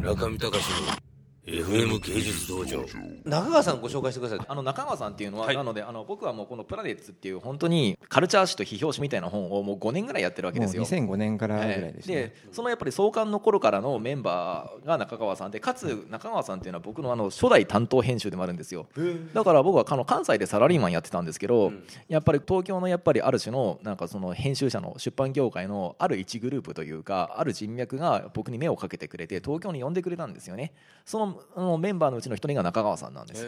[0.00, 1.09] 中見隆の
[1.46, 2.84] FM 芸術道場。
[3.24, 4.46] 中川さんご紹介してください。
[4.46, 5.56] あの中川さんっていうのは、はい。
[5.56, 10.84] なのであの僕はもうこの「プラネッツ」っていう本当にカルチャー誌と批評誌みたいな本をもう5年ぐらいやってるわけですよ。
[10.84, 18.86] 2005年からぐらいえですね、えでそのやっぱり創刊の頃からのメンバーが中川さんでかつ中川さんっていうのは僕のあの初代担当編集でもあるんですよ。
[19.32, 21.72] だから僕はあの関西でサラリーマンやってたんですけど、
[22.08, 30.74] やっぱり東京のやっぱりある種のなんかその編集者の出版業界のある一グループというかある人脈が僕に目をかけてくれて東京に呼んでくれたんですよね。
[31.06, 33.46] そのあのメンバーのうちの一人が中川さんなんです。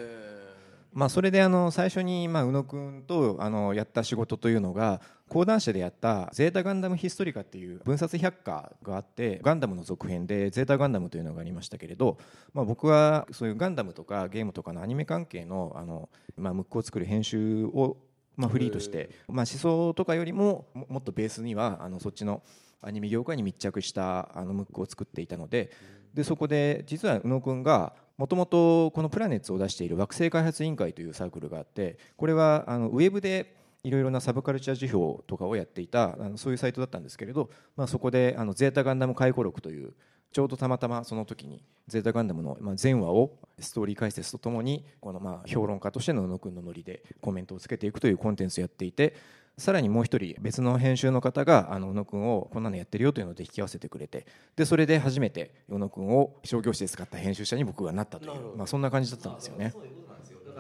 [0.93, 12.19] まあ、それであの最初にまあ宇野君とあのやった仕事というのが講談社でやった「ゼータガンダムヒストリカ」っていう分冊百科があってガンダムの続編で「ゼータガンダム」というのがありましたけれど、
[12.53, 17.97] まあ、僕はそういうガンダムとかゲームとかのアニメ関係のあの、まあ、ムックを作る編集を、
[18.37, 22.43] まあ、フリーとして、まあ、思想とかよりもももっとベースにはあのそっちの
[22.83, 25.71] アニメ業界に密着したあのムックを作っていたので
[26.15, 33.55] でそこで実は宇野君がもともとこのプラネッツを出している惑星開発委員会というサークルがあってこれはあのウェブで
[33.85, 39.93] いろいろなサブカルチャー辞表とかをやっていたあのそういうサイトだったんですけれど、まあ、そこであのゼータガンダム回顧録という
[40.33, 49.15] ちょうどたまたまその時にゼータガンダムのまあ全話をストーリー解説とともにこのまあ評論家としての宇野君のノリでコメントをつけていくというコンテンツをやっていて
[49.59, 59.75] さらにもう一人別の編集の方があの宇野君をこんなのやってるよというので引き合わせてくれてでそれで初めて宇野君を商業誌で使った編集者に僕がなったという、まあ、そんな感じだったんですよね。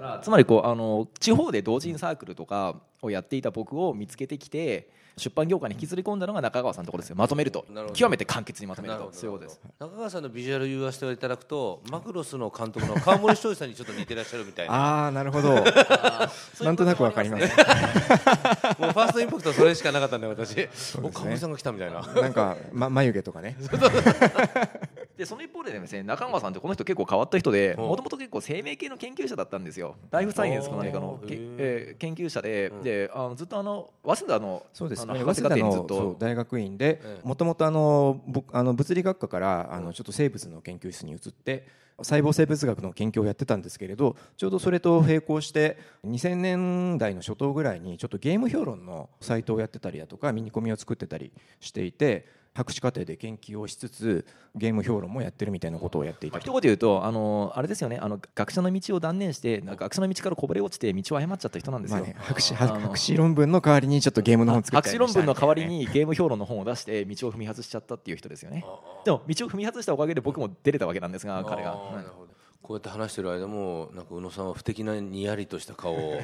[0.02, 7.16] だからつまりこうあの地方で同人サークルとかをやっていた僕を見つけてきて出版業界に引きずり込んだのが中川さんのところですよ。
[7.16, 7.66] まとめると。
[7.68, 7.98] なるほど。
[7.98, 9.10] 極めて簡潔にまとめると。
[9.12, 9.60] そういうことです。
[9.78, 14.72] 中川さんのビジュアル言わせていただくとマクロスの監督の川森翔さんにちょっと似てらっしゃるみたいな。
[15.04, 15.54] ああなるほど。
[16.64, 17.42] なんとなくわかります。
[17.42, 20.68] もうファーストインパクトはそれしかなかったんで私。
[21.02, 22.00] お川森さんが来たみたいな。
[22.00, 23.56] なんか、ま、眉毛とかね
[25.22, 27.82] でその一方でですね中川さんってこの人結構変わった人でう。
[27.82, 29.94] んもともと結構生命系の研究者だったんですよ。
[30.10, 35.02] ライフサイエンスか何かのけえー研究者でであのずっとあの早稲田のそうです。
[35.02, 37.28] あのね博士課程にずっそうと大学院でええ。
[37.28, 41.68] もともとあの僕あの物理学科からあのちょっと生物の研究室に移って
[41.98, 56.46] 細胞生物学の研究をやってたんですけれどちょうどそれと並行して2000年代の初頭ぐらいにちょっとゲーム評論のサイトをやってたりだとかミニコミを作ってたりしていて博士課程で研究をしつつゲーム評論もやってるみたいなことをやっていたと。
[56.46, 57.98] まあ一言言うとあのあれですよね。
[57.98, 68.64] あの学者の道を断念してなんか学者の道からこぼれ落ちて道を誤っちゃった人なんですよ、まあね、博士博士論文の代わりにちょっとゲームの本作っ博士論文の代わりにゲーム評論の本を出して道を踏み外しちゃったっていう人ですよね。
[69.04, 71.70] でも道を踏み外したおかげで僕も出れたわけなんですが彼が。
[71.70, 72.32] なるほど
[72.62, 76.20] こうやって話してる間もなんか宇野さんは不敵なにやりとした顔を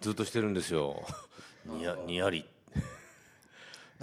[0.00, 1.02] ずっとしてるんですよ。
[1.66, 2.46] にやにやり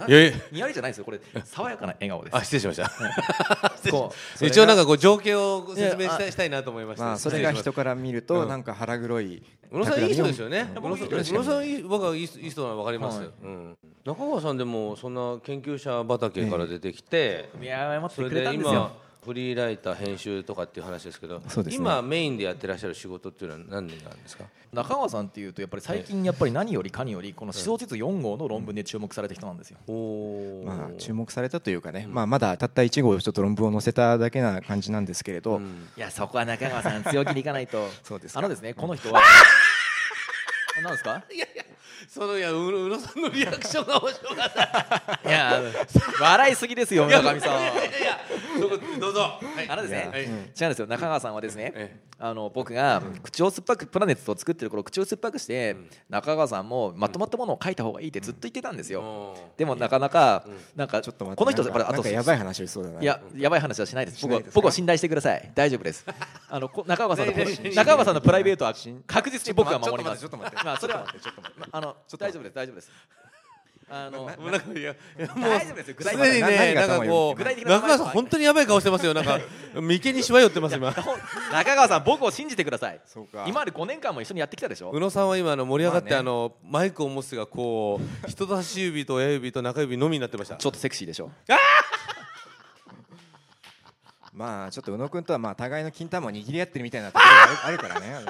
[0.06, 1.04] にやりじゃないですよ。
[1.04, 2.36] これ爽やかな笑顔です。
[2.36, 2.90] あ失礼しました。
[3.90, 6.44] こう一応なんかこう情景を説明したいいした。
[6.44, 8.48] いなと思いましてまあ、それが人から見ると、うん。
[8.48, 10.70] なんか腹黒い宇野さんいい人ですよね。
[10.76, 13.20] 宇僕野さん僕はいいいい人なの分かります。
[13.20, 13.28] はい。
[13.42, 13.78] うん。
[14.04, 18.72] 中川さんでもそんな研究者畑から出てきて、いや謝ってくれそれでたんですよ。
[18.72, 21.44] 今フリーライター編集とかっていう話ですけど、ね。
[21.70, 23.94] 今メインでやってらっしゃる仕事っていうのは何なんで
[24.26, 24.44] すか？
[24.72, 29.78] 中川さんっていうとやっぱり最近やっぱり何よりかによりこの思想実4号の論文で注目された人なんですよ。
[29.88, 30.62] おお。
[30.64, 35.88] まあ、注目されたというかね、まあ、まだたった1号ちょっと論文を載せただけな感じなんですけれど、うん。
[35.96, 37.88] いやそこは中川さん強気にいかないと。
[38.02, 38.38] そうですか。
[38.38, 39.20] あのですねこの人は。
[40.78, 41.22] あ何ですか？
[42.08, 45.28] そのいやう宇野さんのリアクションが面白かった。
[45.28, 45.60] いや
[46.20, 48.18] 笑いすぎですよ村上さんいやいや
[48.60, 49.20] どうぞ。
[49.20, 49.68] はい。
[49.68, 50.22] あのですね、はい。
[50.22, 50.86] 違うんですよ。
[50.86, 55.76] 中川さんはですね、えあの僕が口を酸っぱくプラネットを作ってる頃口を酸っぱくして、
[56.08, 60.44] 中川さんもまとまったものを書いた方がいいってずっと言ってたんですよ、うんでもなかなか、
[60.76, 63.00] なんかちょっと待ってこの人これあとやばい話そうだな。
[63.00, 64.20] いややばい話はしないです。
[64.22, 65.50] 僕は僕を信頼してください。
[65.54, 66.04] 大丈夫です。
[66.48, 67.32] あのこ中川さんの
[67.74, 68.74] 中川さんのプライベートは
[69.06, 70.20] 確実に僕が守ります。
[70.20, 71.06] ちょっと待ってまあそれは
[71.72, 72.90] あの大丈夫です大丈夫です
[73.92, 74.94] あのもうなんかいや
[75.34, 79.12] もうすでにねなんかこう中川さん本当にやばい顔してますよ。
[79.12, 79.40] なんか
[79.74, 80.94] 眉間にしわ寄ってます今。
[81.52, 83.00] 中川さん僕を信じてください。
[83.04, 83.44] そうか。
[83.48, 84.92] 今まで5年間も一緒にやってきたでしょ。
[84.92, 90.54] 宇野さんは今あの盛り上がって、まあのマイクを持つがこう人差し指と親指と中指のみになってました。
[90.54, 91.32] ちょっとセクシーでしょ。
[94.32, 98.24] まあちょっと宇野君とはまあ互いの金玉を握り合ってるみたいなところがあるからね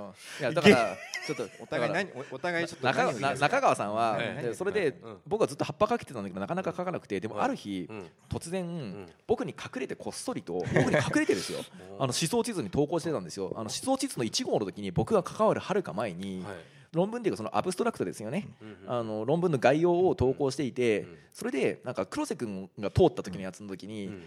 [0.00, 0.96] まあいやだから
[1.26, 4.18] ちょっとお互い何おお互いちょっと中中川さんは、
[4.54, 5.16] それで、うん。
[5.26, 8.06] 僕はずっと葉っぱかけてたんだけどなかなか書かなくてでもある日、うん。
[8.28, 9.06] 突然、ん。
[9.26, 11.60] 僕に隠れてこっそりと僕に隠れてですよ。
[11.98, 13.52] あの思想地図に投稿してたんですよ。
[13.54, 16.56] あの思想地図の1号の時に僕が関わるはるか前に、はい。
[16.94, 24.22] 論文っていうかそのアブストラクトですよね、うんあの論文の概要を投稿していて、んそれでなんか黒瀬君が通った時のやつの時に、ん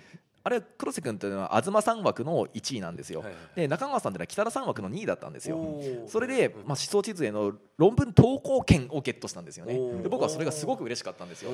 [0.47, 5.81] あれ黒瀬君っていうのは東三枠の1位なんですよ、はいはいで中川さんっていうのは北田三枠の2位だったんですよ。
[6.07, 9.73] それで、まあ、思想地図への論文投稿権をゲットしたんですよね。
[10.01, 11.51] で僕はそれがすごく嬉しかったんですよ。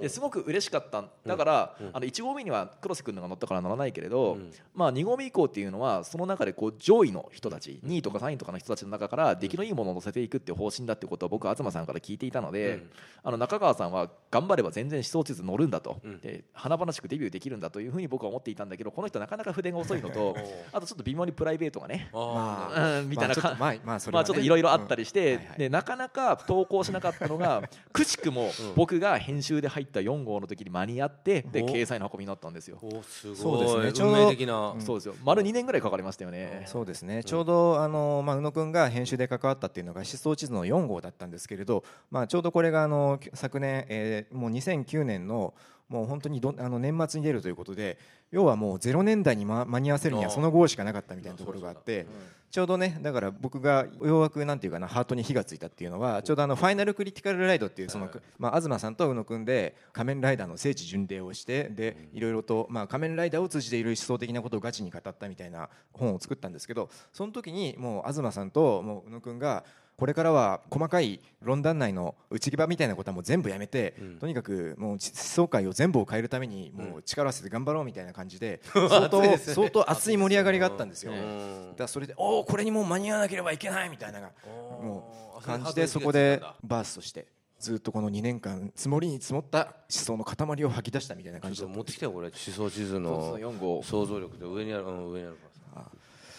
[0.00, 4.52] ですごく嬉しかっただから、あの1号目には黒瀬君のが乗ったから乗らないけれど、うん。
[4.74, 12.90] まあ、2号目以降っていうのはその中でこう上位の人たち2位とか3位とかの人たちの中から出来のいいものを乗せていくっていう方針だってことを僕は東さんから聞いていたので、うん。
[13.24, 16.20] あの中川さんは頑張れば全然思想地図乗るんだと、うん。
[16.20, 20.36] で華々しくデビューできるんだというふうに僕は思っていたんだけどこの人なかなか筆が遅いのと
[20.72, 23.34] あとちょっと微妙にプライベートがねまあうんみたいな。
[23.34, 25.38] かまあちょっとまあまあそれまあちょっといろいろあったりして、うん。
[25.38, 25.58] はいはい。
[25.58, 27.62] でなかなか投稿しなかったのが
[27.92, 33.36] くしくも僕が編集で入った4号の時に間に合ってでお掲載の運びになったんですよ、おすごい。
[33.36, 33.92] そうですね。
[33.92, 35.14] ちょう運ど命的な、そうですよ。
[35.24, 45.54] 丸2年ぐらいかかりましたよね、そうですね、ちょうどあの、まあ、宇野君が編集で関わったっていうのが思想地図の4号だったんですけれど、まあ、ちょうどこれがあの昨年、えーもう2009年の
[45.88, 47.98] もう本当にどあの年末に出るということで
[48.30, 52.06] 要はもう0年代に、ま、間に合わせるにはその号しかなかったみたいなところがあって。
[52.50, 69.64] ちょうどねだから僕がようやくなんていうかなハートに火がついたっていうのはちょうどあのファイナルクリティカルライドっていうその、まあ、東さんと宇野君で仮面ライダーの聖地巡礼をしてでいろいろと、まあ、仮面ライダーを通じていろいろ思想的なことをガチに語ったみたいな本を作ったんですけどその時にもう東さんともう宇野君が
[69.96, 74.18] これからは細かい論壇内の内際みたいなことはもう全部やめて、ん。
[74.18, 81.12] とにかくもう思想会を全部を変えるためにもう力を合わせて頑張ろうみたいな感じで 相当相当熱い盛り上がりがあったんですよ。
[81.12, 81.68] うん。
[81.70, 87.26] だからそれでおおこれにもう間に合わなければいけないみたいなもう感じであそこでバーストして
[87.58, 92.28] ずっとこの2年間積もりに積もった思想の塊を吐き出したみたいな感じだった持ってきてよこれ。
[92.28, 93.82] 思想地図そうのそう4号。
[93.82, 95.46] 想像力で上にある、うん、上にあるか
[95.76, 95.90] らさ。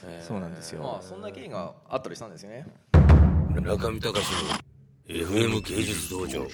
[0.06, 0.84] えーそうなんですよ。
[0.84, 2.68] まあそんな経緯があったりしたんですよね
[3.62, 6.46] 中見隆の FM 芸術道場。